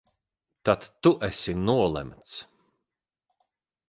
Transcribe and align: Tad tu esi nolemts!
Tad 0.69 0.85
tu 1.01 1.11
esi 1.27 1.53
nolemts! 1.67 2.33